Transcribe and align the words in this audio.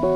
In 0.00 0.06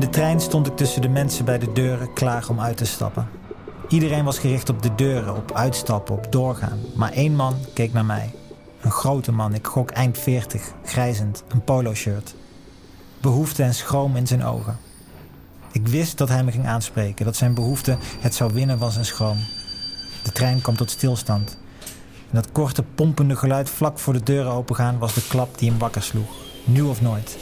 de 0.00 0.08
trein 0.10 0.40
stond 0.40 0.66
ik 0.66 0.76
tussen 0.76 1.02
de 1.02 1.08
mensen 1.08 1.44
bij 1.44 1.58
de 1.58 1.72
deuren 1.72 2.12
klaar 2.12 2.46
om 2.50 2.60
uit 2.60 2.76
te 2.76 2.84
stappen. 2.84 3.28
Iedereen 3.88 4.24
was 4.24 4.38
gericht 4.38 4.68
op 4.68 4.82
de 4.82 4.94
deuren, 4.94 5.36
op 5.36 5.52
uitstappen, 5.52 6.14
op 6.14 6.32
doorgaan. 6.32 6.78
Maar 6.94 7.12
één 7.12 7.34
man 7.34 7.54
keek 7.74 7.92
naar 7.92 8.04
mij. 8.04 8.30
Een 8.80 8.90
grote 8.90 9.32
man, 9.32 9.54
ik 9.54 9.66
gok 9.66 9.90
eind 9.90 10.18
40, 10.18 10.72
grijzend, 10.84 11.44
een 11.48 11.64
polo-shirt. 11.64 12.34
Behoefte 13.20 13.62
en 13.62 13.74
schroom 13.74 14.16
in 14.16 14.26
zijn 14.26 14.44
ogen. 14.44 14.78
Ik 15.72 15.88
wist 15.88 16.18
dat 16.18 16.28
hij 16.28 16.44
me 16.44 16.50
ging 16.50 16.66
aanspreken, 16.66 17.24
dat 17.24 17.36
zijn 17.36 17.54
behoefte 17.54 17.96
het 18.20 18.34
zou 18.34 18.52
winnen 18.52 18.78
van 18.78 18.90
zijn 18.90 19.04
schroom. 19.04 19.38
De 20.22 20.32
trein 20.32 20.60
kwam 20.60 20.76
tot 20.76 20.90
stilstand. 20.90 21.58
En 22.30 22.34
dat 22.34 22.52
korte, 22.52 22.82
pompende 22.82 23.36
geluid 23.36 23.70
vlak 23.70 23.98
voor 23.98 24.12
de 24.12 24.22
deuren 24.22 24.52
opengaan 24.52 24.98
was 24.98 25.14
de 25.14 25.26
klap 25.28 25.58
die 25.58 25.70
hem 25.70 25.78
wakker 25.78 26.02
sloeg. 26.02 26.30
Nu 26.64 26.82
of 26.82 27.00
nooit. 27.00 27.38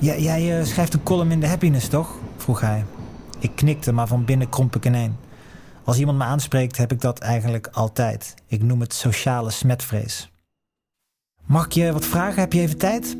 Ja, 0.00 0.16
jij 0.16 0.58
eh, 0.58 0.64
schrijft 0.64 0.94
een 0.94 1.02
column 1.02 1.30
in 1.30 1.40
de 1.40 1.46
Happiness, 1.46 1.88
toch? 1.88 2.14
vroeg 2.36 2.60
hij. 2.60 2.84
Ik 3.38 3.50
knikte, 3.54 3.92
maar 3.92 4.06
van 4.06 4.24
binnen 4.24 4.48
kromp 4.48 4.76
ik 4.76 4.84
ineen. 4.84 5.16
Als 5.84 5.98
iemand 5.98 6.18
me 6.18 6.24
aanspreekt, 6.24 6.76
heb 6.76 6.92
ik 6.92 7.00
dat 7.00 7.18
eigenlijk 7.18 7.68
altijd. 7.72 8.34
Ik 8.46 8.62
noem 8.62 8.80
het 8.80 8.92
sociale 8.94 9.50
smetvrees. 9.50 10.30
Mag 11.44 11.64
ik 11.64 11.72
je 11.72 11.92
wat 11.92 12.04
vragen? 12.04 12.40
Heb 12.40 12.52
je 12.52 12.60
even 12.60 12.78
tijd? 12.78 13.16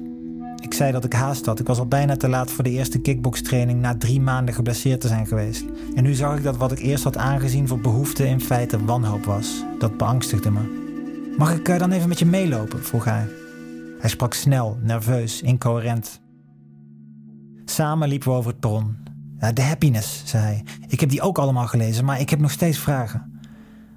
Ik 0.63 0.75
zei 0.75 0.93
dat 0.93 1.05
ik 1.05 1.13
haast 1.13 1.47
had. 1.47 1.61
Ik 1.61 1.67
was 1.67 1.79
al 1.79 1.87
bijna 1.87 2.17
te 2.17 2.29
laat 2.29 2.51
voor 2.51 2.65
de 2.65 2.71
eerste 2.71 2.99
kickbokstraining 2.99 3.81
na 3.81 3.97
drie 3.97 4.21
maanden 4.21 4.55
geblesseerd 4.55 5.01
te 5.01 5.09
zijn 5.09 5.27
geweest. 5.27 5.65
En 5.95 6.03
nu 6.03 6.15
zag 6.15 6.37
ik 6.37 6.43
dat 6.43 6.57
wat 6.57 6.73
ik 6.73 6.79
eerst 6.79 7.05
had 7.05 7.17
aangezien 7.17 7.69
voor 7.69 7.81
behoefte 7.81 8.27
in 8.27 8.41
feite 8.41 8.85
wanhoop 8.85 9.25
was. 9.25 9.65
Dat 9.79 9.97
beangstigde 9.97 10.51
me. 10.51 11.35
Mag 11.39 11.55
ik 11.55 11.69
eh, 11.69 11.79
dan 11.79 11.93
even 11.93 12.09
met 12.09 12.19
je 12.19 12.27
meelopen? 12.27 12.85
vroeg 12.85 13.05
hij. 13.05 13.29
Hij 13.99 14.11
sprak 14.11 14.35
snel, 14.35 14.79
nerveus, 14.83 15.43
incoherent. 15.43 16.21
Samen 17.71 18.09
liepen 18.09 18.29
we 18.29 18.35
over 18.35 18.51
het 18.51 18.61
perron. 18.61 18.97
De 19.55 19.63
happiness, 19.63 20.23
zei 20.25 20.43
hij. 20.43 20.65
Ik 20.87 21.01
heb 21.01 21.09
die 21.09 21.21
ook 21.21 21.39
allemaal 21.39 21.67
gelezen, 21.67 22.05
maar 22.05 22.21
ik 22.21 22.31
heb 22.31 22.41
nog 22.41 22.51
steeds 22.51 22.79
vragen. 22.79 23.41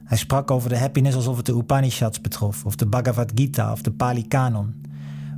Hij 0.03 0.17
sprak 0.17 0.51
over 0.51 0.69
de 0.69 0.77
happiness 0.77 1.15
alsof 1.15 1.37
het 1.37 1.45
de 1.45 1.55
Upanishads 1.55 2.21
betrof, 2.21 2.65
of 2.65 2.75
de 2.75 2.87
Bhagavad 2.87 3.31
Gita 3.35 3.71
of 3.71 3.81
de 3.81 3.91
Pali 3.91 4.27
Canon. 4.27 4.81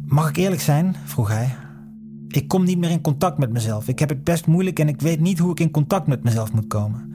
Mag 0.05 0.29
ik 0.29 0.37
eerlijk 0.37 0.61
zijn? 0.61 0.95
vroeg 1.05 1.27
hij. 1.27 1.55
Ik 2.27 2.47
kom 2.47 2.63
niet 2.63 2.77
meer 2.77 2.89
in 2.89 3.01
contact 3.01 3.37
met 3.37 3.51
mezelf. 3.51 3.87
Ik 3.87 3.99
heb 3.99 4.09
het 4.09 4.23
best 4.23 4.47
moeilijk 4.47 4.79
en 4.79 4.87
ik 4.87 5.01
weet 5.01 5.19
niet 5.19 5.39
hoe 5.39 5.51
ik 5.51 5.59
in 5.59 5.71
contact 5.71 6.07
met 6.07 6.23
mezelf 6.23 6.53
moet 6.53 6.67
komen. 6.67 7.13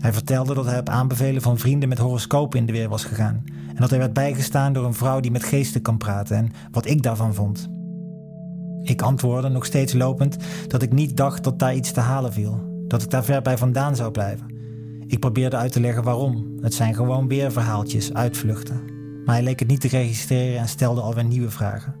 Hij 0.00 0.12
vertelde 0.12 0.54
dat 0.54 0.64
hij 0.64 0.78
op 0.78 0.88
aanbevelen 0.88 1.42
van 1.42 1.58
vrienden 1.58 1.88
met 1.88 1.98
horoscopen 1.98 2.58
in 2.58 2.66
de 2.66 2.72
weer 2.72 2.88
was 2.88 3.04
gegaan. 3.04 3.44
En 3.68 3.76
dat 3.76 3.90
hij 3.90 3.98
werd 3.98 4.12
bijgestaan 4.12 4.72
door 4.72 4.84
een 4.84 4.94
vrouw 4.94 5.20
die 5.20 5.30
met 5.30 5.44
geesten 5.44 5.82
kan 5.82 5.98
praten 5.98 6.36
en 6.36 6.52
wat 6.70 6.86
ik 6.86 7.02
daarvan 7.02 7.34
vond. 7.34 7.79
Ik 8.82 9.02
antwoordde, 9.02 9.48
nog 9.48 9.64
steeds 9.64 9.92
lopend, 9.92 10.36
dat 10.66 10.82
ik 10.82 10.92
niet 10.92 11.16
dacht 11.16 11.44
dat 11.44 11.58
daar 11.58 11.74
iets 11.74 11.92
te 11.92 12.00
halen 12.00 12.32
viel. 12.32 12.84
Dat 12.86 13.02
ik 13.02 13.10
daar 13.10 13.24
ver 13.24 13.42
bij 13.42 13.58
vandaan 13.58 13.96
zou 13.96 14.10
blijven. 14.10 14.54
Ik 15.06 15.18
probeerde 15.18 15.56
uit 15.56 15.72
te 15.72 15.80
leggen 15.80 16.02
waarom. 16.02 16.46
Het 16.60 16.74
zijn 16.74 16.94
gewoon 16.94 17.28
weer 17.28 17.52
verhaaltjes, 17.52 18.14
uitvluchten. 18.14 18.82
Maar 19.24 19.34
hij 19.34 19.44
leek 19.44 19.58
het 19.58 19.68
niet 19.68 19.80
te 19.80 19.88
registreren 19.88 20.60
en 20.60 20.68
stelde 20.68 21.00
alweer 21.00 21.24
nieuwe 21.24 21.50
vragen. 21.50 21.94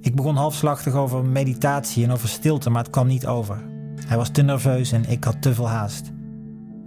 Ik 0.00 0.14
begon 0.14 0.36
halfslachtig 0.36 0.94
over 0.94 1.24
meditatie 1.24 2.04
en 2.04 2.10
over 2.10 2.28
stilte, 2.28 2.70
maar 2.70 2.82
het 2.82 2.90
kwam 2.90 3.06
niet 3.06 3.26
over. 3.26 3.62
Hij 4.06 4.16
was 4.16 4.28
te 4.28 4.42
nerveus 4.42 4.92
en 4.92 5.04
ik 5.08 5.24
had 5.24 5.42
te 5.42 5.54
veel 5.54 5.68
haast. 5.68 6.12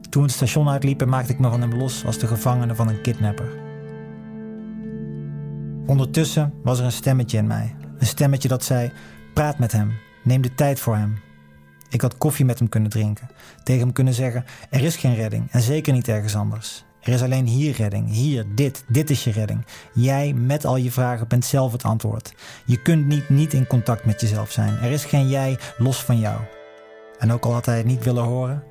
Toen 0.09 0.24
het 0.24 0.31
station 0.31 0.69
uitliepen, 0.69 1.09
maakte 1.09 1.34
ik 1.34 1.40
me 1.40 1.50
van 1.50 1.62
hem 1.62 1.74
los 1.74 2.06
als 2.06 2.18
de 2.18 2.28
gevangene 2.28 2.75
van 2.75 2.88
een 2.88 3.01
kidnapper. 3.01 3.62
Ondertussen 5.85 6.53
was 6.63 6.80
er 6.80 6.85
een 6.85 6.91
stemmetje 6.91 7.38
in 7.38 7.47
mij, 7.47 7.75
een 8.00 8.06
stemmetje 8.06 8.48
dat 8.48 8.64
zei: 8.64 8.92
Praat 9.34 9.59
met 9.59 9.72
hem, 9.72 9.94
neem 10.24 10.42
de 10.42 10.56
tijd 10.56 10.80
voor 10.80 10.96
hem. 10.96 11.18
Ik 11.90 12.02
had 12.02 12.18
koffie 12.18 12.46
met 12.46 12.59
hem 12.59 12.70
kunnen 12.70 12.90
drinken, 12.90 13.30
tegen 13.64 13.81
hem 13.81 13.94
kunnen 13.94 14.14
zeggen: 14.14 14.46
Er 14.70 14.84
is 14.84 14.96
geen 14.96 15.16
redding 15.16 15.52
en 15.52 15.62
zeker 15.62 15.94
niet 15.94 16.08
ergens 16.08 16.36
anders. 16.36 16.86
Er 17.04 17.14
is 17.14 17.22
alleen 17.22 17.48
hier 17.48 17.76
redding, 17.76 18.09
hier, 18.09 18.46
dit, 18.56 18.84
dit 18.88 19.09
is 19.09 19.24
je 19.24 19.31
redding. 19.31 19.66
Jij 19.94 20.34
met 20.34 20.66
al 20.66 20.78
je 20.78 20.92
vragen 20.92 21.28
bent 21.28 21.46
zelf 21.46 21.72
het 21.72 21.84
antwoord. 21.84 22.34
Je 22.66 22.81
kunt 22.81 23.06
niet 23.06 23.30
niet 23.30 23.54
in 23.54 23.68
contact 23.68 24.06
met 24.06 24.22
jezelf 24.22 24.52
zijn. 24.52 24.78
Er 24.78 24.92
is 24.92 25.06
geen 25.06 25.28
jij 25.28 25.58
los 25.78 26.04
van 26.04 26.20
jou. 26.20 26.40
En 27.20 27.31
ook 27.31 27.46
al 27.46 27.54
had 27.54 27.66
hij 27.66 27.78
het 27.78 27.86
niet 27.86 28.04
willen 28.04 28.24
horen, 28.24 28.64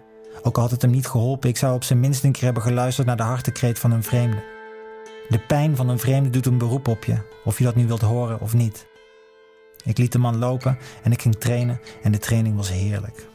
ook 0.43 0.57
al 0.57 0.63
had 0.63 0.71
het 0.71 0.83
hem 0.83 0.91
niet 0.91 1.07
geholpen, 1.07 1.49
ik 1.49 1.57
zou 1.57 1.75
op 1.75 1.85
zijn 1.85 2.01
minst 2.01 2.25
een 2.25 2.33
keer 2.33 2.45
hebben 2.45 2.63
geluisterd 2.63 3.07
naar 3.07 3.17
de 3.17 3.23
hartekreet 3.23 3.79
van 3.79 3.93
een 3.93 4.03
vreemde. 4.03 4.45
De 5.29 5.39
pijn 5.39 5.77
van 5.77 5.89
een 5.89 5.99
vreemde 5.99 6.31
doet 6.31 6.47
een 6.47 6.59
beroep 6.59 6.89
op 6.89 7.05
je, 7.05 7.17
of 7.45 7.59
je 7.59 7.65
dat 7.65 7.75
nu 7.75 7.87
wilt 7.87 8.01
horen 8.01 8.41
of 8.41 8.55
niet. 8.55 8.87
Ik 9.85 9.99
liet 9.99 10.13
de 10.13 10.19
man 10.19 10.39
lopen 10.39 10.79
en 11.03 11.13
ik 11.13 11.23
ging 11.23 11.35
trainen 11.35 11.81
en 12.03 12.13
de 12.13 12.19
training 12.19 12.57
was 12.57 12.71
heerlijk. 12.71 13.31